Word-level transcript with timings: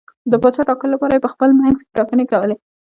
د 0.31 0.33
پاچا 0.41 0.61
ټاکلو 0.69 0.93
لپاره 0.93 1.13
یې 1.15 1.23
په 1.25 1.31
خپل 1.33 1.49
منځ 1.59 1.77
کې 1.83 1.95
ټاکنې 1.97 2.25
کولې. 2.31 2.55